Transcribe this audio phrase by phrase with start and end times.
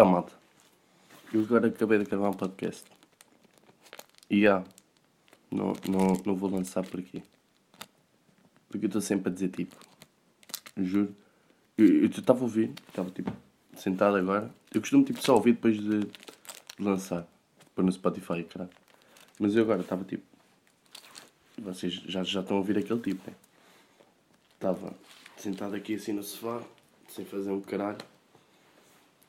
[0.00, 0.32] Então, malta,
[1.30, 2.84] eu agora acabei de gravar um podcast.
[4.30, 4.64] E ah,
[5.50, 7.22] não, não, não vou lançar por aqui.
[8.70, 9.76] Porque eu estou sempre a dizer tipo,
[10.74, 11.14] juro.
[11.76, 13.30] Eu estava a ouvir, estava tipo
[13.76, 14.50] sentado agora.
[14.72, 16.08] Eu costumo tipo só ouvir depois de
[16.78, 17.28] lançar.
[17.74, 18.70] Para no Spotify, caralho.
[19.38, 20.24] Mas eu agora estava tipo.
[21.58, 23.36] Vocês já, já estão a ouvir aquele tipo, né?
[24.54, 24.94] Estava
[25.36, 26.62] sentado aqui assim no sofá,
[27.06, 27.98] sem fazer um caralho.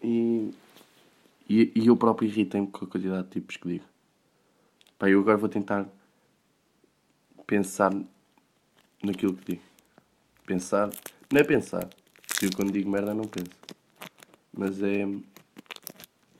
[0.04, 0.52] E,
[1.50, 3.86] e, e eu próprio irritei-me com a quantidade de tipos que digo.
[4.98, 5.88] Pá, eu agora vou tentar
[7.48, 7.92] pensar
[9.04, 9.64] naquilo que digo.
[10.46, 10.90] Pensar,
[11.32, 11.90] não é pensar.
[12.42, 13.52] Eu quando digo merda não penso.
[14.54, 15.06] Mas é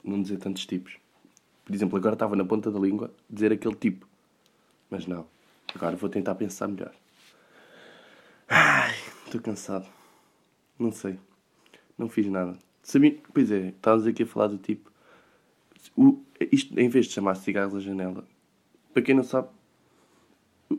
[0.04, 0.96] não dizer tantos tipos.
[1.64, 4.06] Por exemplo, agora estava na ponta da língua dizer aquele tipo.
[4.90, 5.26] Mas não.
[5.74, 6.92] Agora vou tentar pensar melhor.
[8.48, 8.94] Ai,
[9.24, 9.88] estou cansado.
[10.78, 11.18] Não sei.
[11.96, 12.58] Não fiz nada.
[12.82, 13.16] Sabia?
[13.32, 14.91] Pois é, estávamos aqui a falar do tipo.
[15.96, 18.24] O, isto, em vez de chamar-se Cigarros à Janela,
[18.92, 19.48] para quem não sabe,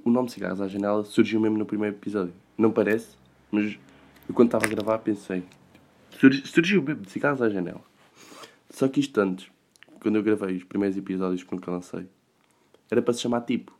[0.03, 2.33] o nome Cigarros à Janela surgiu mesmo no primeiro episódio.
[2.57, 3.17] Não parece,
[3.51, 3.77] mas
[4.27, 5.43] eu quando estava a gravar pensei.
[6.45, 7.81] Surgiu mesmo Cigarros à Janela.
[8.69, 9.51] Só que isto antes,
[9.99, 12.07] quando eu gravei os primeiros episódios que nunca lancei,
[12.89, 13.77] era para se chamar Tipo.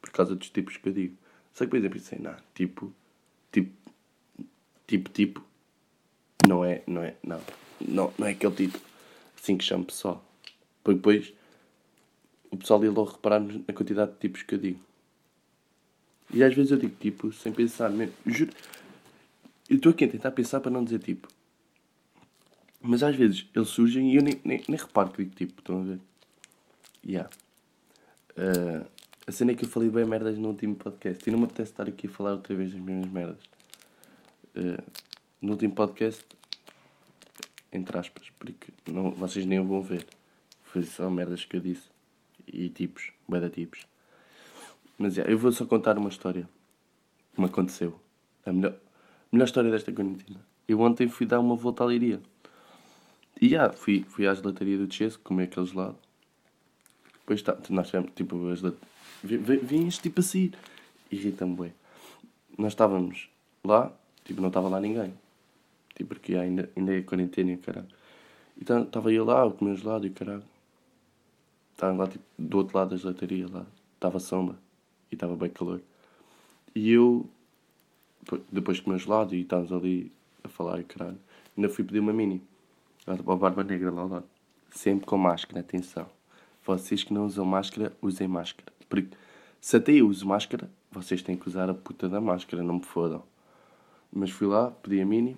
[0.00, 1.16] Por causa dos tipos que eu digo.
[1.52, 2.92] Só que, por exemplo, pensei, é não, tipo,
[3.50, 3.72] tipo,
[4.86, 5.44] tipo, tipo,
[6.46, 7.40] não é, não é, não,
[7.80, 8.78] não, não é aquele tipo
[9.54, 10.24] que champs pessoal.
[10.82, 11.32] Porque depois
[12.50, 14.80] o pessoal ia logo reparar na quantidade de tipos que eu digo.
[16.32, 18.14] E às vezes eu digo tipo sem pensar mesmo.
[18.24, 18.52] Juro.
[19.68, 21.28] Eu estou aqui a tentar pensar para não dizer tipo.
[22.80, 25.80] Mas às vezes eles surgem e eu nem, nem, nem reparo que digo tipo, estão
[25.80, 26.00] a ver?
[27.04, 27.30] Yeah.
[28.36, 28.86] Uh,
[29.26, 31.72] a cena é que eu falei bem merdas no último podcast e não me apetece
[31.72, 33.42] estar aqui a falar outra vez as mesmas merdas.
[34.54, 34.82] Uh,
[35.40, 36.24] no último podcast
[37.76, 40.06] entre aspas, porque não, vocês nem vão ver.
[40.64, 41.88] Foi só merdas que eu disse.
[42.46, 43.86] E tipos, bem tipos.
[44.98, 46.48] Mas é, eu vou só contar uma história
[47.34, 48.00] que me aconteceu.
[48.44, 48.74] A melhor,
[49.30, 50.40] melhor história desta quarentena.
[50.66, 52.20] Eu ontem fui dar uma volta à Leiria.
[53.40, 55.98] E já, fui, fui à gelataria do Chesco comer aquele gelado.
[57.20, 58.62] Depois tá, nós tivemos, tipo, as
[59.22, 60.52] Vinhas tipo assim.
[61.10, 61.74] Irrita-me bem.
[62.56, 63.28] Nós estávamos
[63.64, 63.92] lá,
[64.24, 65.12] tipo, não estava lá ninguém.
[65.96, 67.88] Tipo, porque ainda, ainda é quarentena, caralho.
[68.60, 70.44] Então estava eu lá, a comer gelado e caralho.
[71.72, 73.66] Estava lá, tipo, do outro lado da gelataria, lá.
[73.94, 74.56] Estava sombra
[75.10, 75.80] e estava bem calor.
[76.74, 77.28] E eu,
[78.52, 80.12] depois de comer gelado e estávamos ali
[80.44, 81.18] a falar e caralho,
[81.56, 82.42] ainda fui pedir uma mini.
[83.06, 84.26] A barba negra lá ao lado.
[84.70, 86.06] Sempre com máscara, atenção.
[86.64, 88.70] Vocês que não usam máscara, usem máscara.
[88.88, 89.16] Porque
[89.60, 92.84] se até eu uso máscara, vocês têm que usar a puta da máscara, não me
[92.84, 93.22] fodam.
[94.12, 95.36] Mas fui lá, pedi a mini.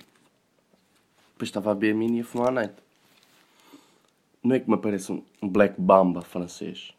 [1.38, 2.74] Depois estava a beber a mini e a fumar a night.
[4.42, 6.92] Não é que me aparece um Black Bamba francês.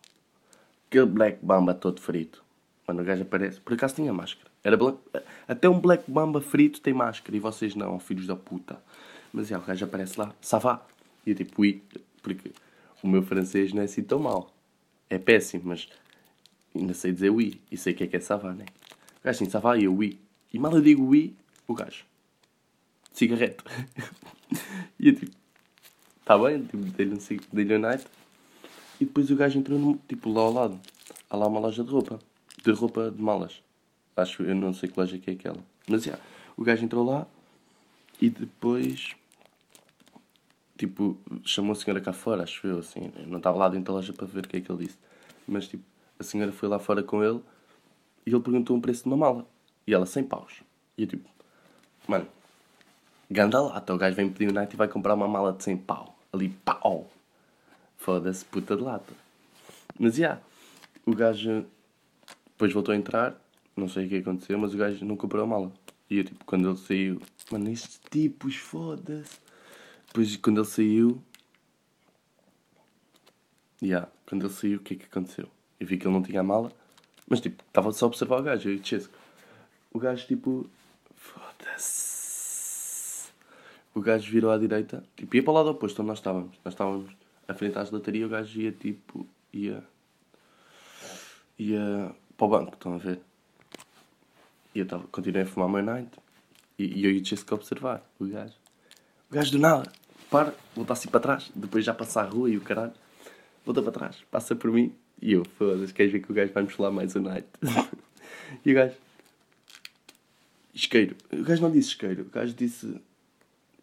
[0.87, 2.41] Aquele Black Bamba todo frito.
[2.85, 4.49] Quando o gajo aparece, por acaso tinha máscara.
[4.63, 4.77] Era
[5.45, 8.81] Até um Black Bamba frito tem máscara e vocês não, filhos da puta.
[9.33, 10.85] Mas é, o gajo aparece lá, savá.
[11.25, 11.83] E eu tipo, ui,
[12.23, 12.53] porque
[13.03, 14.53] o meu francês não é assim tão mal.
[15.09, 15.89] É péssimo, mas
[16.73, 17.59] ainda sei dizer oui.
[17.69, 18.63] E sei o que é que é savá, né?
[19.19, 20.17] O gajo assim, savá e eu oui.
[20.53, 21.35] E mal eu digo oui,
[21.67, 22.07] o gajo.
[23.19, 23.61] Cigarrete.
[24.97, 25.35] e eu tipo,
[26.23, 27.19] tá bem, tipo, dei-lhe um,
[27.51, 28.05] dei um night.
[28.99, 30.79] E depois o gajo entrou, no, tipo, lá ao lado.
[31.29, 32.17] Há lá uma loja de roupa.
[32.63, 33.61] De roupa de malas.
[34.15, 35.59] Acho, eu não sei que loja que é aquela.
[35.87, 36.25] Mas, já, yeah,
[36.55, 37.27] o gajo entrou lá
[38.21, 39.15] e depois
[40.77, 43.11] tipo, chamou a senhora cá fora, acho eu, assim.
[43.17, 44.97] Eu não estava lá dentro da loja para ver o que é que ele disse.
[45.45, 45.83] Mas, tipo,
[46.17, 47.41] a senhora foi lá fora com ele
[48.25, 49.45] e ele perguntou um preço de uma mala.
[49.85, 50.61] E ela, 100 paus.
[50.97, 51.29] E eu, tipo,
[52.07, 52.25] mano,
[53.29, 53.93] ganda lata.
[53.93, 56.17] O gajo vem pedir o night e vai comprar uma mala de 100 pau.
[56.31, 57.09] Ali, pau.
[57.97, 59.13] Foda-se, puta de lata.
[59.99, 60.41] Mas, já, yeah,
[61.05, 61.65] o gajo
[62.51, 63.35] depois voltou a entrar.
[63.75, 65.71] Não sei o que aconteceu, mas o gajo não comprou a mala.
[66.09, 67.21] E eu, tipo, quando ele saiu,
[67.51, 69.39] mano, estes tipos, foda-se.
[70.07, 71.23] Depois, quando ele saiu.
[73.81, 75.47] Yeah, quando ele saiu, o que é que aconteceu?
[75.79, 76.71] Eu vi que ele não tinha a mala,
[77.29, 78.69] mas tipo, estava só a observar o gajo.
[78.69, 79.09] Eu e.
[79.93, 80.69] O gajo, tipo.
[81.15, 82.08] Foda-se.
[83.93, 86.57] O gajo virou à direita, tipo, ia para o lado oposto onde nós estávamos.
[86.63, 87.11] Nós estávamos
[87.47, 89.27] à frente à gelataria, o gajo ia tipo.
[89.51, 89.83] ia.
[91.57, 93.19] ia para o banco, estão a ver?
[94.73, 96.09] E eu tava, continuei a fumar my night.
[96.77, 98.53] E, e eu e o a observar o gajo.
[99.29, 99.91] O gajo do nada,
[100.29, 102.93] para, volta assim para trás, depois já passa a rua e o caralho,
[103.65, 106.69] volta para trás, passa por mim e eu, foda-se, queres ver que o gajo vai-me
[106.69, 107.47] falar mais a night?
[108.65, 108.95] e o gajo,
[110.73, 111.15] isqueiro.
[111.33, 112.99] O gajo não disse isqueiro, o gajo disse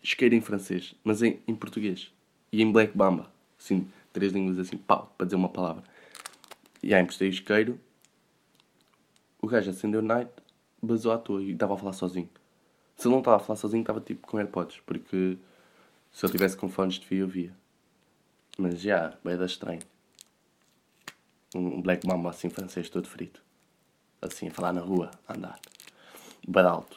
[0.07, 2.13] isqueiro em francês, mas em, em português.
[2.53, 3.31] E em Black Bamba.
[3.59, 5.83] Assim, três línguas assim, pau, para dizer uma palavra.
[6.81, 7.81] E aí emprestei o isqueiro.
[9.43, 10.31] O gajo acendeu night,
[10.81, 12.29] basou à toa e estava a falar sozinho.
[12.97, 15.37] Se ele não estava a falar sozinho, estava tipo com AirPods, porque
[16.13, 17.53] se ele tivesse com fones de fio, eu via.
[18.57, 19.83] Mas já, bem da estranho.
[21.55, 23.43] Um Black Mamba assim, francês, todo frito.
[24.23, 25.61] Assim, a falar na rua, a andar.
[26.47, 26.96] Bem alto.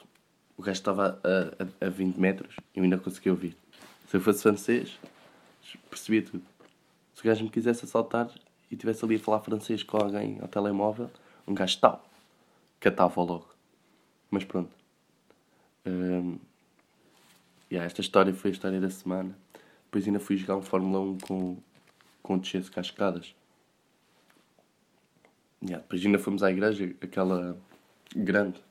[0.59, 3.55] O gajo estava a, a, a 20 metros e eu ainda conseguia ouvir.
[4.09, 4.99] Se eu fosse francês,
[5.89, 6.43] percebia tudo.
[7.15, 8.29] Se o gajo me quisesse assaltar
[8.69, 11.09] e estivesse ali a falar francês com alguém ao telemóvel,
[11.47, 12.05] um gajo tal,
[12.77, 13.47] catava logo.
[14.29, 14.69] Mas pronto.
[15.85, 16.37] Um,
[17.71, 19.33] yeah, esta história foi a história da semana.
[19.85, 21.57] Depois ainda fui jogar um Fórmula 1 com,
[22.21, 23.33] com o Tchese Cascadas.
[25.63, 27.57] Yeah, depois ainda fomos à igreja, aquela
[28.13, 28.61] grande,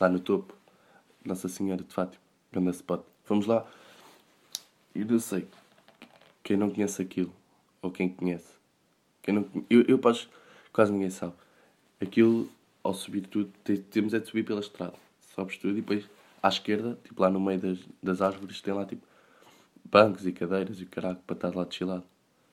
[0.00, 0.56] lá no topo.
[1.28, 3.02] Nossa Senhora de Fátima, grande spot.
[3.24, 3.66] Fomos lá
[4.94, 5.46] e não sei
[6.42, 7.32] quem não conhece aquilo,
[7.82, 8.48] ou quem conhece.
[9.22, 10.30] Quem não, eu, eu posso,
[10.72, 11.34] quase ninguém sabe.
[12.00, 12.48] Aquilo,
[12.82, 13.52] ao subir tudo,
[13.90, 14.94] temos é de subir pela estrada.
[15.34, 16.08] Sobes tudo e depois
[16.42, 19.06] à esquerda, tipo lá no meio das, das árvores, tem lá tipo
[19.84, 22.04] bancos e cadeiras e o caralho para estar lá de chilado.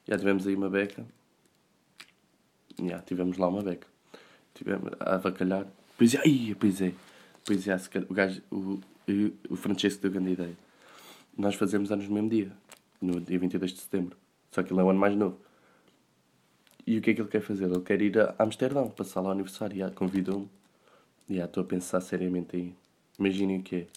[0.05, 1.05] Já tivemos aí uma beca.
[2.83, 3.87] Já tivemos lá uma beca.
[4.53, 5.65] Tivemos a avacalhar.
[5.97, 6.93] Pois é, ai, pois é.
[7.45, 7.75] Pois é,
[8.09, 8.81] o gajo, o,
[9.51, 10.57] o Francesco deu grande ideia.
[11.37, 12.51] Nós fazemos anos no mesmo dia,
[12.99, 14.17] no dia 22 de setembro.
[14.51, 15.37] Só que ele é um ano mais novo.
[16.87, 17.65] E o que é que ele quer fazer?
[17.65, 19.77] Ele quer ir a Amsterdão, passar lá o aniversário.
[19.77, 20.49] Já convidou-me.
[21.29, 22.75] Já estou a pensar seriamente aí.
[23.19, 23.87] Imaginem o que é.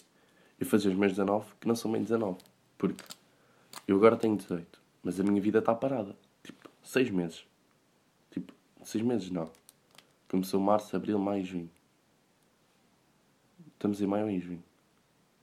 [0.59, 2.37] Eu fazer os meus 19, que não são bem 19.
[2.77, 3.03] Porque
[3.87, 6.15] eu agora tenho 18, mas a minha vida está parada.
[6.43, 7.45] Tipo, 6 meses.
[8.29, 8.53] Tipo,
[8.83, 9.49] 6 meses não.
[10.27, 11.69] Começou março, abril, maio, junho.
[13.79, 14.61] Estamos em maio ou em junho?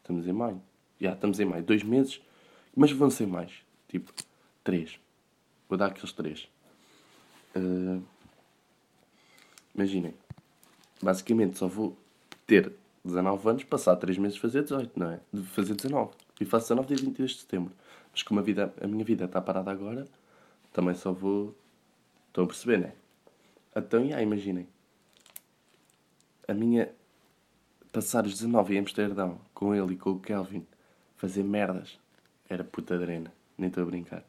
[0.03, 0.61] Estamos em maio.
[1.01, 1.65] Já, estamos em maio.
[1.65, 2.21] Dois meses,
[2.77, 3.51] mas vão ser mais.
[3.89, 4.13] Tipo,
[4.63, 5.01] três.
[5.67, 6.47] Vou dar aqueles três.
[7.57, 8.03] Uh,
[9.75, 10.13] imaginem.
[11.03, 11.97] Basicamente, só vou
[12.47, 12.71] ter
[13.03, 15.21] 19 anos, passar 3 meses fazer 18, não é?
[15.33, 16.13] De fazer 19.
[16.39, 17.73] E faço 19 dia 22 de setembro.
[18.13, 20.07] Mas como a, vida, a minha vida está parada agora,
[20.75, 21.57] também só vou.
[22.29, 22.93] Estão a perceber, não é?
[23.77, 24.69] Então, já, imaginem.
[26.47, 26.93] A minha.
[27.97, 30.67] Passar os 19 em Amsterdão com ele e com o Kelvin,
[31.17, 31.99] fazer merdas,
[32.47, 33.33] era puta drena.
[33.57, 34.23] Nem estou a brincar.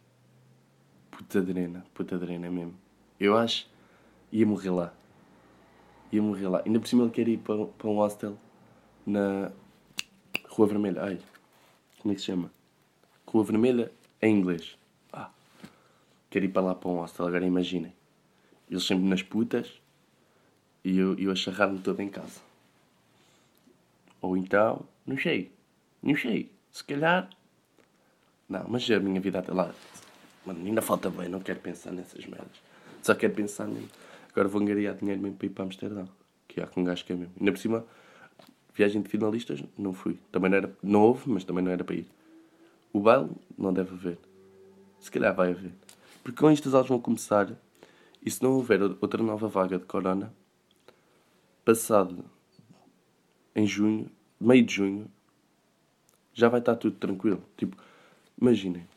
[1.11, 2.73] Puta drena, puta drena mesmo.
[3.19, 3.69] Eu acho.
[4.31, 4.93] ia morrer lá.
[6.13, 6.61] Ia morrer lá.
[6.65, 8.37] Ainda por cima ele quer ir para, para um hostel
[9.05, 9.51] na
[10.47, 11.03] Rua Vermelha.
[11.03, 11.19] Ai,
[12.01, 12.49] como é que se chama?
[13.27, 13.91] Rua Vermelha
[14.21, 14.77] em inglês.
[15.11, 15.29] Ah,
[16.29, 17.93] quero ir para lá para um hostel, agora imaginem.
[18.71, 19.81] Eles sempre nas putas
[20.85, 22.46] e eu, eu a charrar-me todo em casa.
[24.21, 25.51] Ou então, não sei.
[26.01, 26.51] Não sei.
[26.71, 27.29] Se calhar.
[28.47, 29.73] Não, mas a minha vida até lá.
[30.45, 32.61] Mano, ainda falta bem, não quero pensar nessas merdas.
[33.01, 33.87] Só quero pensar nem.
[34.31, 36.07] Agora vou angariar dinheiro mesmo para ir para Amsterdão.
[36.47, 37.33] Que há com um gajo que é mesmo.
[37.39, 37.85] Ainda por cima
[38.77, 40.19] Viagem de finalistas, não fui.
[40.31, 40.77] Também não era.
[40.83, 42.05] Não houve, mas também não era para ir.
[42.93, 44.19] O baile, não deve haver.
[44.99, 45.71] Se calhar vai haver.
[46.23, 47.51] Porque com estas aulas vão começar.
[48.23, 50.31] E se não houver outra nova vaga de corona,
[51.65, 52.23] passado
[53.57, 55.12] em junho, meio de junho,
[56.31, 57.43] já vai estar tudo tranquilo.
[57.58, 57.75] Tipo,
[58.39, 58.88] imaginem,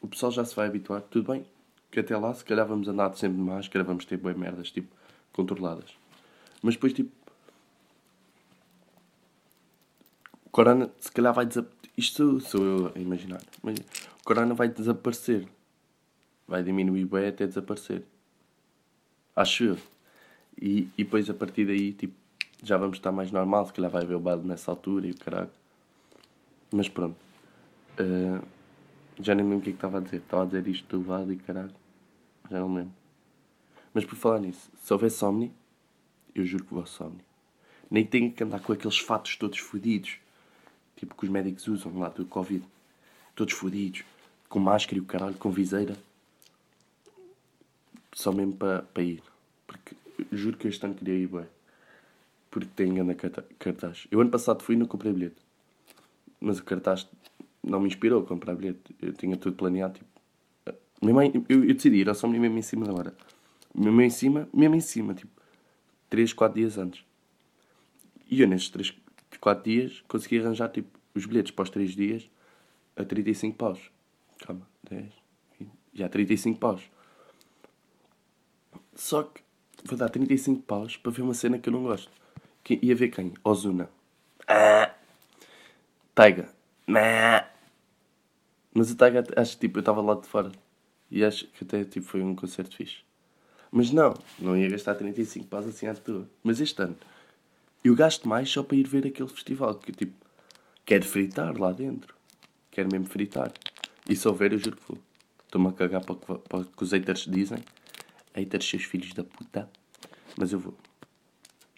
[0.00, 1.44] o pessoal já se vai habituar, tudo bem,
[1.90, 4.88] que até lá se calhar vamos andar sempre de máscara, vamos ter bem merdas, tipo,
[5.34, 5.90] controladas.
[6.62, 7.12] Mas depois, tipo,
[10.50, 11.76] Corona, se calhar vai desaparecer.
[11.98, 13.42] Isto sou eu a imaginar.
[13.62, 15.46] Mas o Corona vai desaparecer.
[16.48, 18.02] Vai diminuir bem até desaparecer.
[19.34, 19.78] Acho eu.
[20.58, 22.14] E, e depois a partir daí, tipo,
[22.66, 23.66] já vamos estar mais normal.
[23.66, 25.50] Se calhar vai haver o baile nessa altura e o caralho.
[26.72, 27.16] Mas pronto.
[27.98, 28.44] Uh,
[29.20, 30.18] já nem lembro o que é que estava a dizer.
[30.18, 31.74] Estava a dizer isto do lado e caralho.
[32.50, 32.92] Já não lembro.
[33.94, 35.52] Mas por falar nisso, se houver Somni,
[36.34, 37.20] eu juro que vou ao Somni.
[37.90, 40.18] Nem tenho que andar com aqueles fatos todos fodidos
[40.96, 42.64] tipo que os médicos usam lá do Covid,
[43.34, 44.02] todos fodidos,
[44.48, 45.96] com máscara e o caralho, com viseira,
[48.12, 49.22] só mesmo para, para ir.
[49.66, 49.94] Porque
[50.32, 51.46] juro que este ano queria ir bem.
[52.56, 53.14] Porque tem grande
[53.58, 54.06] cartaz.
[54.10, 55.36] Eu ano passado fui e não comprei bilhete.
[56.40, 57.06] Mas o cartaz
[57.62, 58.96] não me inspirou a comprar bilhete.
[59.02, 59.98] Eu tinha tudo planeado.
[59.98, 63.14] Tipo, minha mãe, eu, eu decidi ir ao São mesmo em cima da hora.
[63.74, 65.38] Mesmo em cima, mesmo em cima, tipo,
[66.08, 67.04] 3, 4 dias antes.
[68.26, 68.94] E eu nestes 3,
[69.38, 72.30] 4 dias, consegui arranjar tipo, os bilhetes para os 3 dias
[72.96, 73.90] a 35 paus.
[74.38, 75.12] Calma, 10,
[75.60, 76.90] 20, já 35 paus.
[78.94, 79.42] Só que
[79.84, 82.10] vou dar 35 paus para ver uma cena que eu não gosto.
[82.66, 83.32] Que ia ver quem?
[83.44, 83.88] Ozuna.
[84.48, 84.92] Ah.
[86.12, 86.48] Taiga.
[88.74, 90.50] Mas o Taiga, acho que tipo, eu estava lá de fora.
[91.08, 93.04] E acho que até tipo, foi um concerto fixe.
[93.70, 96.28] Mas não, não ia gastar 35 paus assim à toa.
[96.42, 96.96] Mas este ano,
[97.84, 99.76] eu gasto mais só para ir ver aquele festival.
[99.76, 100.26] Que tipo,
[100.84, 102.16] quero fritar lá dentro.
[102.72, 103.52] Quero mesmo fritar.
[104.10, 104.98] E se houver, eu juro que vou.
[105.44, 107.58] Estou-me a cagar para, para o que os haters dizem.
[108.34, 109.70] Haters, seus filhos da puta.
[110.36, 110.74] Mas eu vou.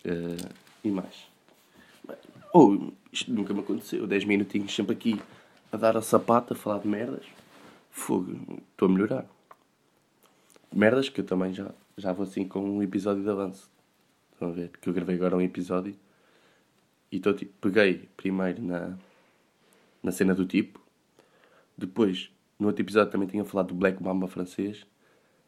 [0.03, 1.29] Eh, e mais.
[2.53, 4.07] Ou, isto nunca me aconteceu.
[4.07, 5.21] 10 minutinhos sempre aqui
[5.71, 7.25] a dar a sapata, a falar de merdas.
[7.91, 8.37] Fogo,
[8.71, 9.27] estou a melhorar.
[10.73, 13.71] Merdas que eu também já, já vou assim com um episódio de avanço.
[14.33, 14.71] Estão a ver?
[14.81, 15.95] Que eu gravei agora um episódio
[17.11, 18.97] e tipo, peguei primeiro na,
[20.03, 20.81] na cena do tipo,
[21.77, 24.87] depois no outro episódio também tinha falado do Black Mamba francês,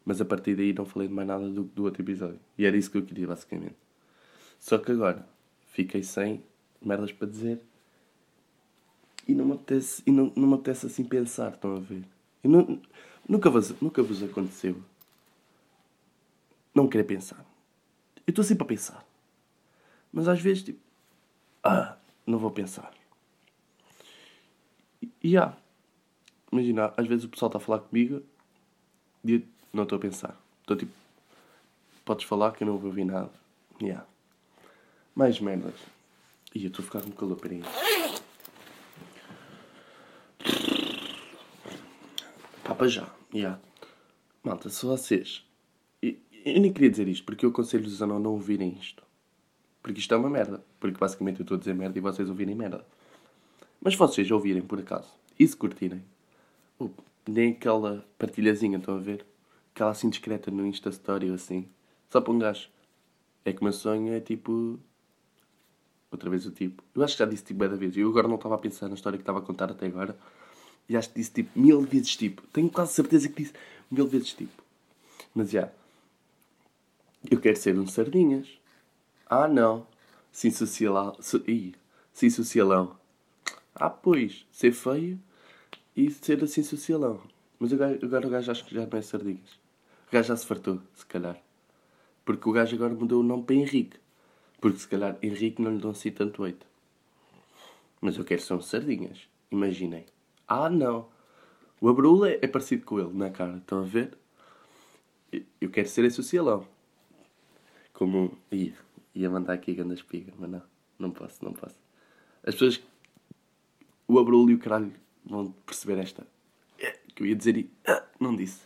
[0.05, 2.41] mas a partir daí não falei de mais nada do, do outro episódio.
[2.57, 3.77] E era isso que eu queria basicamente.
[4.61, 5.26] Só que agora
[5.73, 6.43] fiquei sem
[6.81, 7.61] merdas para dizer
[9.26, 12.05] e não me apetece, e não, não me apetece assim pensar, estão a ver?
[12.45, 12.81] E não,
[13.29, 14.81] nunca, vos, nunca vos aconteceu
[16.75, 17.45] não querer pensar.
[18.26, 19.05] Eu estou sempre a pensar.
[20.12, 20.81] Mas às vezes, tipo,
[21.62, 22.93] ah, não vou pensar.
[25.23, 25.55] E, há.
[26.50, 28.23] Imagina, às vezes o pessoal está a falar comigo
[29.25, 30.37] e eu não estou a pensar.
[30.62, 30.93] Estou tipo,
[32.05, 33.31] podes falar que eu não vou ouvir nada.
[33.81, 34.05] E há.
[35.14, 35.75] Mais merdas.
[36.55, 37.62] E eu estou a ficar com calor, peraí.
[42.64, 43.59] Papa já, já.
[44.43, 45.45] Malta, se vocês.
[46.00, 49.02] Eu, eu nem queria dizer isto, porque eu aconselho-vos a não, não ouvirem isto.
[49.83, 50.64] Porque isto é uma merda.
[50.79, 52.87] Porque basicamente eu estou a dizer merda e vocês ouvirem merda.
[53.81, 56.05] Mas vocês ouvirem por acaso e se curtirem,
[57.26, 59.25] nem aquela partilhazinha, estão a ver?
[59.75, 61.67] Aquela assim discreta no Insta Story ou assim.
[62.11, 62.69] Só para um gajo.
[63.43, 64.79] É que o meu sonho é tipo.
[66.11, 66.83] Outra vez o tipo.
[66.95, 67.97] Eu acho que já disse tipo da vez.
[67.97, 70.17] Eu agora não estava a pensar na história que estava a contar até agora.
[70.88, 72.43] E acho que disse tipo mil vezes tipo.
[72.52, 73.55] Tenho quase certeza que disse
[73.90, 74.62] mil vezes tipo.
[75.35, 75.71] Mas já.
[77.31, 78.49] Eu quero ser um sardinhas.
[79.26, 79.87] Ah não.
[80.33, 81.17] Sim socialão.
[81.21, 81.75] So, ih,
[82.12, 82.97] sim socialão.
[83.75, 84.45] Ah pois.
[84.50, 85.21] Ser feio
[85.97, 87.21] e ser assim socialão.
[87.59, 89.50] Mas agora, agora o gajo acho que já não é sardinhas.
[90.09, 91.40] O gajo já se fartou, se calhar.
[92.25, 93.99] Porque o gajo agora mudou o nome para Henrique.
[94.61, 96.67] Porque se calhar Henrique não lhe dão assim tanto oito.
[98.00, 99.29] Mas eu quero um sardinhas.
[99.50, 100.05] Imaginem.
[100.47, 101.09] Ah, não.
[101.81, 103.57] O Abrula é parecido com ele na cara.
[103.57, 104.17] Estão a ver?
[105.61, 106.67] Eu quero ser esse socialão.
[107.93, 108.37] Como...
[108.50, 108.75] Ia,
[109.14, 110.33] ia mandar aqui grande espiga.
[110.38, 110.62] Mas não.
[110.99, 111.76] Não posso, não posso.
[112.45, 112.81] As pessoas...
[114.07, 114.93] O Abrula e o caralho
[115.25, 116.26] vão perceber esta...
[116.79, 117.71] É, Que eu ia dizer e...
[117.87, 118.61] ah, Não disse.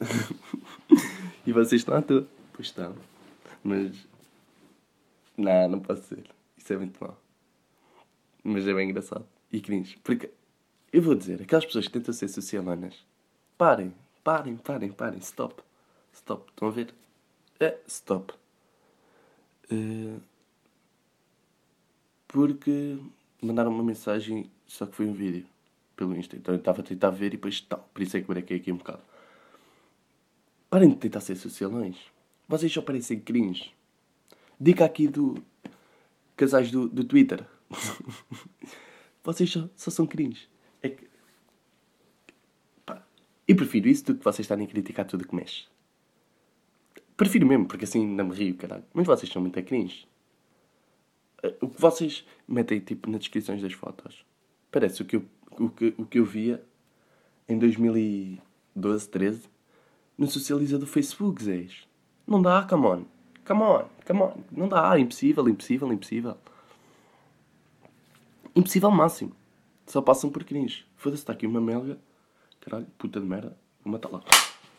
[1.46, 2.28] e vocês estão à toa.
[2.52, 2.94] Pois estão.
[3.62, 4.13] Mas...
[5.36, 6.24] Não, não posso ser.
[6.56, 7.18] Isso é muito mau.
[8.42, 9.26] Mas é bem engraçado.
[9.52, 9.98] E cringe.
[10.02, 10.30] Porque,
[10.92, 13.04] eu vou dizer, aquelas pessoas que tentam ser socialanas,
[13.56, 15.18] parem, parem, parem, parem.
[15.18, 15.62] Stop.
[16.12, 16.50] Stop.
[16.50, 16.94] Estão a ver?
[17.60, 18.34] É, stop.
[19.70, 20.18] Eh,
[22.28, 22.98] porque
[23.40, 25.46] mandaram uma mensagem, só que foi um vídeo
[25.96, 26.36] pelo Insta.
[26.36, 27.88] Então eu estava a tentar ver e depois tal.
[27.92, 29.02] Por isso é que brequei aqui um bocado.
[30.68, 31.96] Parem de tentar ser socialões.
[32.48, 33.72] Vocês só parecem cringe.
[34.64, 35.34] Dica aqui do
[36.34, 37.46] casais do, do Twitter.
[39.22, 40.48] vocês só, só são cringe.
[40.82, 41.06] É que...
[42.86, 43.06] Pá,
[43.46, 45.66] eu prefiro isso do que vocês estarem a criticar tudo que mexe.
[47.14, 48.84] Prefiro mesmo, porque assim não me rio, caralho.
[48.94, 50.08] Mas vocês são muito cringe.
[51.42, 54.24] Eh, O que vocês metem tipo nas descrições das fotos
[54.72, 55.26] parece o que eu,
[55.58, 56.64] o que, o que eu via
[57.46, 59.42] em 2012, 13
[60.16, 61.86] no socializador do Facebook, Zés.
[62.26, 63.13] Não dá, come on.
[63.44, 64.42] Come on, come on.
[64.50, 66.38] Não dá, impossível, impossível, impossível.
[68.56, 69.34] Impossível máximo.
[69.86, 70.86] Só passam por cringe.
[70.96, 71.98] Foda-se, está aqui uma melga.
[72.60, 73.56] Caralho, puta de merda.
[73.84, 74.22] Vou matar lá.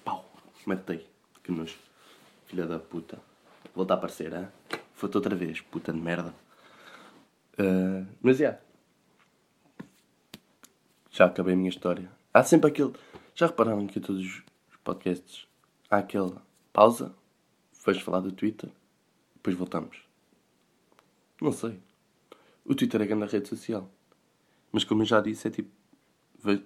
[0.03, 0.25] Pau.
[0.65, 1.07] Matei.
[1.43, 1.77] Que nojo.
[2.47, 3.19] Filha da puta.
[3.75, 4.47] Volta a aparecer, hein?
[4.93, 6.33] Foi-te outra vez, puta de merda.
[7.59, 8.57] Ah, mas, já.
[11.11, 12.09] Já acabei a minha história.
[12.33, 12.93] Há sempre aquele...
[13.35, 14.43] Já repararam que todos os
[14.83, 15.47] podcasts
[15.89, 16.41] há aquela
[16.73, 17.13] pausa,
[17.85, 18.69] vais falar do Twitter,
[19.35, 19.97] depois voltamos.
[21.41, 21.79] Não sei.
[22.63, 23.89] O Twitter é grande rede social.
[24.71, 25.69] Mas como eu já disse, é tipo...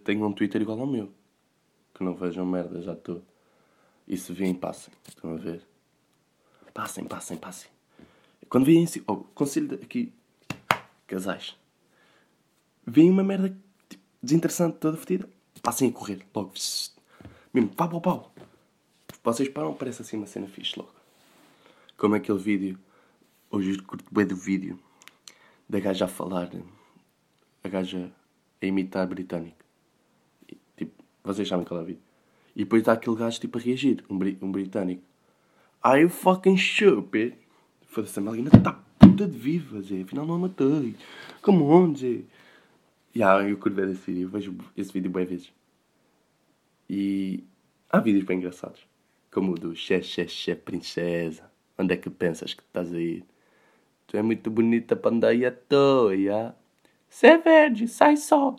[0.04, 1.12] Tenho um Twitter igual ao meu.
[1.94, 3.22] Que não vejam merda, já estou.
[4.08, 4.94] E se virem, passem.
[5.08, 5.62] Estão a ver?
[6.74, 7.70] Passem, passem, passem.
[8.48, 9.04] Quando virem assim...
[9.08, 10.14] Oh, conselho aqui...
[11.06, 11.58] Casais.
[12.86, 13.50] Vêm uma merda
[13.90, 15.28] tipo, desinteressante, toda fedida.
[15.62, 16.26] Passem a correr.
[16.34, 16.54] Logo.
[17.54, 18.34] Mesmo, pau, pau, pau.
[19.24, 20.99] Vocês param, parece assim uma cena fixe logo.
[22.00, 22.80] Como aquele vídeo.
[23.52, 24.80] Hoje curto bem do vídeo.
[25.68, 26.50] Da gaja a falar.
[27.62, 28.10] A gaja
[28.62, 29.58] a imitar britânico.
[30.48, 31.90] E, Tipo, vocês sabem qual é o.
[31.90, 32.00] E
[32.56, 35.04] depois dá aquele gajo tipo a reagir, um, bri um britânico.
[35.84, 37.34] Are you fucking stupid?
[37.88, 40.02] Foda-se, a Melina está puta de viva, Zé.
[40.02, 40.96] Afinal não a matei.
[41.42, 42.22] Come on, Zé.
[43.14, 44.28] Yeah, eu curto ver esse vídeo.
[44.28, 45.52] Eu vejo esse vídeo bem vezes.
[46.90, 47.44] E
[47.90, 48.88] há vídeos bem engraçados.
[49.30, 51.49] Como o do Xé, Xé, Xé, Princesa.
[51.80, 53.24] Onde é que pensas que estás a ir?
[54.06, 56.54] Tu é muito bonita para andar aí à toa, yeah?
[57.08, 58.58] Se é verde, sai só.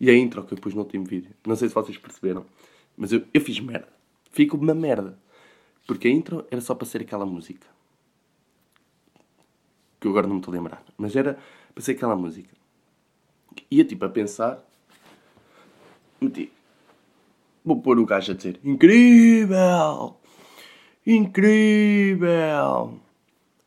[0.00, 1.30] E a intro que eu pus no último vídeo.
[1.46, 2.44] Não sei se vocês perceberam.
[2.96, 3.88] Mas eu, eu fiz merda.
[4.32, 5.16] Fico uma merda.
[5.86, 7.66] Porque a intro era só para ser aquela música.
[10.00, 10.84] Que eu agora não me estou a lembrar.
[10.98, 11.38] Mas era
[11.72, 12.52] para ser aquela música.
[13.70, 14.66] Ia tipo a pensar.
[16.20, 16.52] Meti.
[17.64, 20.18] Vou pôr o gajo a dizer: Incrível!
[21.08, 23.00] Incrível!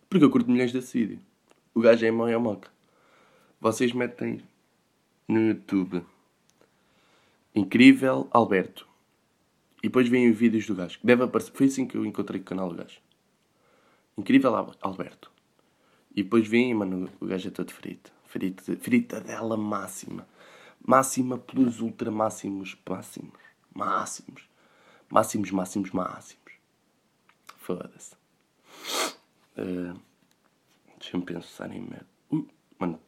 [0.10, 1.19] Porque eu curto milhões desse vídeo.
[1.74, 2.69] O gajo é moia moca.
[3.62, 4.43] Vocês metem
[5.25, 6.03] no YouTube.
[7.55, 8.86] Incrível Alberto.
[9.81, 11.00] E depois os vídeos do gajo.
[11.01, 11.53] Deve aparecer.
[11.53, 13.00] Foi assim que eu encontrei o canal do gajo.
[14.17, 15.31] Incrível Alberto.
[16.13, 18.12] E depois vem, mano, o gajo é todo frito.
[18.25, 20.27] Frito, frita dela máxima.
[20.86, 22.77] Máxima pelos ultra máximos.
[22.86, 23.31] Máximos.
[23.74, 24.43] Máximos.
[25.10, 26.49] Máximos, máximos, máximos.
[27.69, 28.15] Foda-se.
[29.55, 29.95] Uh,
[30.99, 32.07] Deixa-me pensar em merda.
[32.31, 32.47] Uh,
[32.79, 32.99] mano,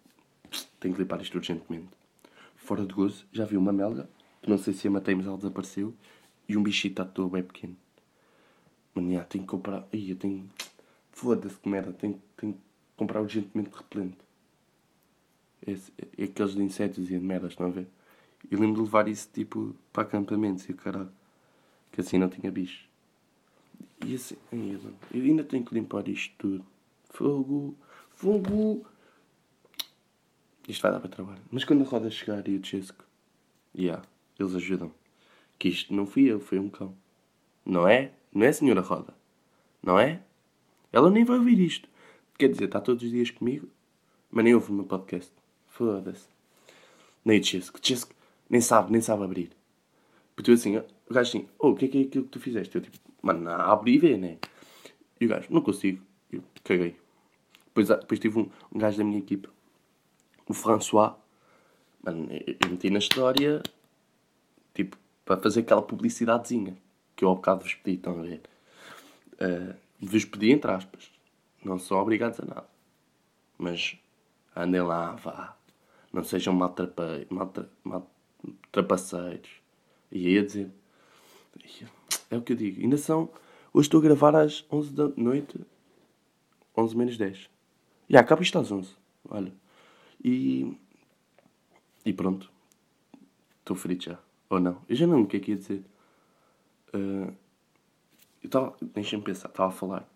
[0.80, 1.90] tenho que limpar isto urgentemente.
[2.58, 4.08] Fora de gozo, já vi uma melga.
[4.48, 5.96] Não sei se a matei, mas ela desapareceu.
[6.48, 7.76] E um bichito à toa bem pequeno.
[8.94, 9.88] Mano, já, tenho que comprar.
[9.92, 10.48] Ih, eu tenho.
[11.12, 11.92] Foda-se que merda.
[11.94, 12.60] Tenho, tenho que
[12.96, 14.20] comprar urgentemente repelente.
[15.66, 17.88] Esse, é, aqueles de insetos e de merdas, estão a ver?
[18.52, 21.12] E lembro de levar isso tipo para acampamentos e o caralho.
[21.92, 22.91] Que assim não tinha bicho.
[24.06, 26.66] E assim, eu ainda tenho que limpar isto tudo.
[27.10, 27.76] Fogo,
[28.10, 28.86] fogo.
[30.68, 31.42] Isto vai dar para trabalho.
[31.52, 33.04] Mas quando a roda chegar e o Chesco,
[33.76, 34.04] yeah,
[34.40, 34.92] eles ajudam.
[35.60, 36.96] Que isto não fui eu, foi um cão.
[37.66, 38.12] Não é?
[38.34, 39.14] Não é senhora Roda?
[39.84, 40.22] Não é?
[40.92, 41.88] Ela nem vai ouvir isto.
[42.38, 43.70] Quer dizer, está todos os dias comigo,
[44.32, 45.32] mas nem ouve o meu podcast.
[45.68, 46.28] Foda-se.
[47.24, 47.80] Nem o Chesco.
[47.82, 48.16] Chesco
[48.50, 49.52] nem sabe, nem sabe abrir.
[50.36, 52.40] Porque tu assim, o gajo assim, oh, o que é que é aquilo que tu
[52.40, 52.76] fizeste?
[52.76, 54.38] Eu tipo, mano, abre e vê, né?
[55.20, 56.02] E o gajo, não consigo.
[56.32, 56.96] Eu caguei.
[57.66, 59.50] Depois, depois tive um, um gajo da minha equipa,
[60.48, 61.14] o François.
[62.04, 63.62] Mano, eu meti na história,
[64.74, 66.76] tipo, para fazer aquela publicidadezinha
[67.16, 68.42] que eu ao bocado vos pedi, estão a ver?
[69.34, 71.12] Uh, vos pedi entre aspas.
[71.64, 72.68] Não são obrigados a nada.
[73.58, 73.96] Mas
[74.56, 75.56] andem lá, vá.
[76.12, 77.28] Não sejam maltrapaceiros.
[77.84, 78.12] Mal,
[78.72, 79.52] trapaceiros.
[80.12, 80.72] E a dizer.
[82.32, 82.82] É o que eu digo.
[82.82, 83.30] Ainda são.
[83.74, 85.60] Hoje estou a gravar às 11 da noite.
[86.76, 87.50] 11 menos 10.
[88.10, 88.96] E acaba isto às 11.
[89.30, 89.54] Olha.
[90.24, 90.78] E.
[92.06, 92.50] E pronto.
[93.60, 94.20] Estou frito já.
[94.50, 94.82] Ou não?
[94.88, 95.84] Eu já não o que é que ia dizer.
[96.94, 97.36] Uh,
[98.42, 98.74] eu estava.
[98.82, 99.50] Deixa-me pensar.
[99.50, 100.10] Estava a falar.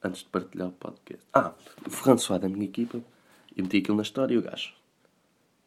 [0.00, 1.26] Antes de partilhar o podcast.
[1.32, 3.02] Ah, o François da minha equipa.
[3.56, 4.72] E meti aquilo na história e o gajo.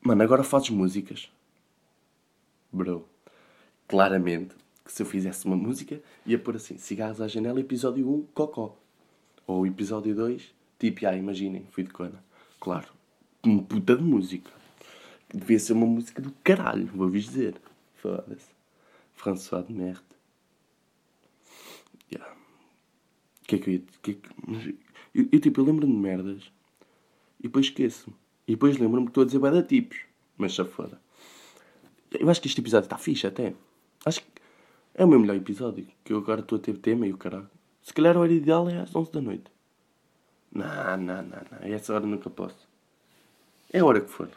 [0.01, 1.29] Mano, agora fazes músicas.
[2.71, 3.07] Bro.
[3.88, 4.55] Claramente
[4.86, 8.78] que se eu fizesse uma música ia pôr assim: Cigarros à janela, episódio 1, cocó.
[9.48, 12.24] Ou episódio 2, tipo, ah, imaginem, fui de cona.
[12.60, 12.88] Claro.
[13.43, 14.52] Uma puta de música.
[15.34, 17.56] Devia ser uma música do caralho, vou-vos dizer.
[17.95, 18.54] Foda-se.
[19.13, 20.02] François de merde.
[22.12, 22.34] Yeah.
[23.41, 23.84] O que é que eu ia.
[24.02, 24.80] Que é que...
[25.13, 26.52] Eu, eu, tipo, eu lembro-me de merdas
[27.39, 28.12] e depois esqueço.
[28.48, 30.00] E depois lembro-me que estou a dizer da tipos.
[30.38, 31.02] Mas já foda.
[32.12, 33.54] Eu acho que este episódio está fixe até.
[34.06, 34.35] Acho que
[34.95, 35.88] é o meu melhor episódio.
[36.03, 37.49] Que eu agora estou a ter tema e o caralho.
[37.84, 39.51] Se calhar a hora ideal é às 11 da noite.
[40.51, 41.60] Não, não, não, não.
[41.62, 42.67] A essa hora nunca posso.
[43.71, 44.29] É a hora que for.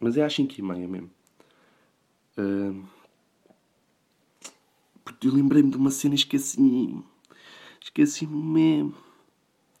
[0.00, 1.10] Mas é às 5 e meia mesmo.
[2.36, 2.84] Uh...
[5.04, 7.02] Porque eu lembrei-me de uma cena e esqueci.
[7.80, 8.94] Esqueci-me mesmo.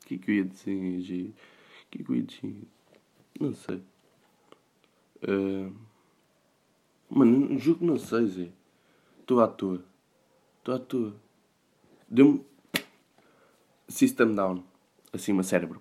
[0.02, 1.30] O que é que eu ia dizer?
[1.30, 2.56] O que é que eu ia dizer?
[3.40, 3.82] Não sei.
[5.22, 5.74] Uh...
[7.10, 8.52] Mano, juro que não sei, Zé.
[9.24, 9.82] Estou à toa.
[10.58, 11.16] Estou à toa.
[12.06, 12.44] Deu-me.
[13.88, 14.62] System down.
[15.28, 15.80] Meu cérebro.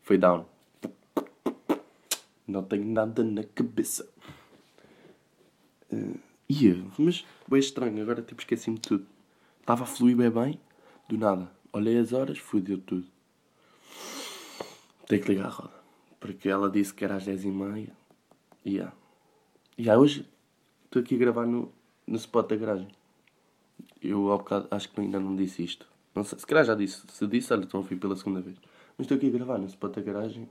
[0.00, 0.46] Foi down.
[2.46, 4.08] Não tenho nada na cabeça.
[5.92, 8.00] Uh, ia, mas bem estranho.
[8.00, 9.06] Agora tipo esqueci-me tudo.
[9.60, 10.60] Estava a fluir bem bem.
[11.06, 11.52] Do nada.
[11.70, 13.06] Olhei as horas, fudeu tudo.
[15.06, 15.78] Tenho que ligar a roda.
[16.18, 17.90] Porque ela disse que era às 10h30.
[18.64, 20.26] E yeah, hoje
[20.86, 21.70] estou aqui a gravar no,
[22.08, 22.88] no spot da garagem.
[24.02, 25.86] Eu bocado acho que ainda não disse isto.
[26.14, 27.02] Não sei, se calhar já disse.
[27.08, 28.56] Se disse, olha, estão a pela segunda vez.
[28.96, 30.48] Mas estou aqui a gravar no spot da garagem.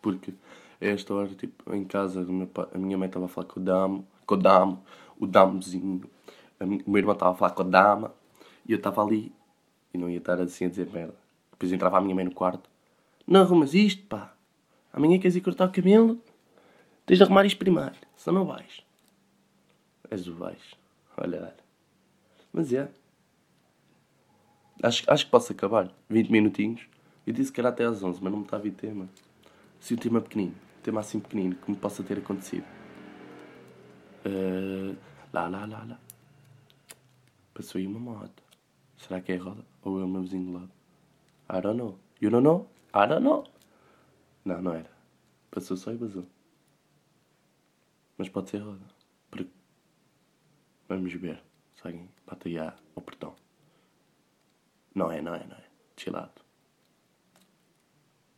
[0.00, 0.32] Porque
[0.80, 3.60] é esta hora, tipo, em casa, meu pai, a minha mãe estava a falar com
[3.60, 4.06] o Damo.
[4.26, 4.82] Com o Damo.
[5.18, 6.02] o damozinho.
[6.60, 8.14] O meu irmão estava a falar com a dama
[8.66, 9.32] e eu estava ali
[9.92, 11.14] e não ia estar assim a dizer merda.
[11.50, 12.68] Depois entrava a minha mãe no quarto.
[13.26, 14.34] Não arrumas isto, pá.
[14.92, 16.18] Amanhã queres ir cortar o cabelo?
[17.04, 18.85] Tens de arrumar isto primeiro, senão não vais.
[20.10, 20.74] És o vais.
[21.16, 21.56] Olha, olha.
[22.52, 22.88] Mas é.
[24.82, 25.90] Acho, acho que posso acabar.
[26.08, 26.86] 20 minutinhos.
[27.26, 29.08] Eu disse que era até às 11, mas não me está a vir tema.
[29.80, 32.64] Se o tema é pequenino, tema assim pequenino, que me possa ter acontecido.
[34.24, 34.96] Uh,
[35.32, 36.00] lá, lá, lá, lá.
[37.52, 38.42] Passou aí uma moto.
[38.96, 39.64] Será que é a roda?
[39.82, 40.70] Ou é o meu vizinho do lado?
[41.50, 41.98] I don't know.
[42.20, 42.68] You don't know?
[42.94, 43.44] I don't know.
[44.44, 44.90] Não, não era.
[45.50, 46.26] Passou só e vazou.
[48.16, 48.95] Mas pode ser roda.
[50.88, 51.42] Vamos ver
[51.74, 53.34] se alguém bate aí ao portão.
[54.94, 55.64] Não é, não é, não é.
[55.96, 56.40] Chilado.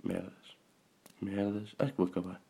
[0.03, 0.57] Merdas.
[1.21, 1.75] Merdas.
[1.79, 2.41] Acho que vou acabar.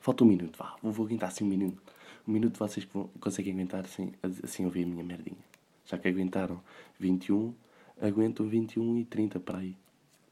[0.00, 0.76] Falta um minuto, vá.
[0.82, 1.82] Vou, vou aguentar assim um minuto.
[2.26, 2.86] Um minuto vocês
[3.18, 5.44] conseguem aguentar assim, assim ouvir a minha merdinha.
[5.84, 6.62] Já que aguentaram
[6.98, 7.54] 21,
[8.00, 9.76] aguentam 21 e 30 para aí.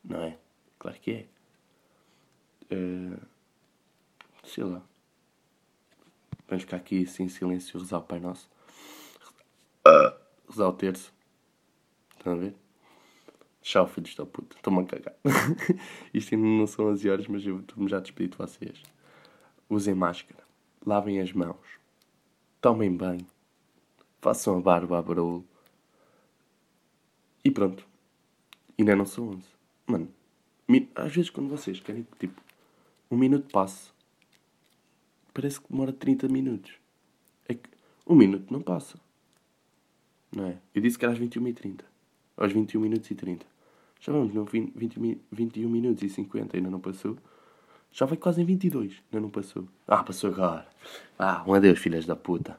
[0.05, 0.39] Não é?
[0.79, 1.27] Claro que é.
[2.75, 3.21] Uh,
[4.45, 4.83] sei lá.
[6.47, 8.49] Vamos ficar aqui assim em silêncio rezar o Pai Nosso.
[9.89, 10.15] Uh,
[10.51, 11.15] rezar o terço.
[12.19, 12.55] Estão a ver?
[13.63, 14.55] Tchau, filhos da puta.
[14.55, 15.15] Estou-me a cagar.
[16.13, 18.83] Isto ainda não são 11 horas, mas eu estou-me já a despedir de vocês.
[19.69, 20.45] Usem máscara.
[20.85, 21.57] Lavem as mãos.
[22.61, 23.27] Tomem banho.
[24.21, 25.47] Façam a barba a barulho.
[27.43, 27.87] E pronto.
[28.79, 29.43] Ainda não são 11.
[29.87, 30.13] Mano,
[30.97, 32.43] às vezes quando vocês querem que tipo
[33.11, 33.91] um minuto passe,
[35.33, 36.73] parece que demora 30 minutos.
[37.49, 37.71] É que
[38.07, 38.99] um minuto não passa.
[40.35, 40.57] Não é?
[40.75, 41.81] Eu disse que era às 21h30.
[42.37, 43.47] Aos 21 minutos e 30.
[44.01, 47.17] Já vamos 20, 20, 21 minutos e 50, ainda não passou.
[47.91, 49.67] Já vai quase em 22, ainda não passou.
[49.87, 50.67] Ah, passou agora.
[51.19, 52.59] Ah, um adeus, filhas da puta.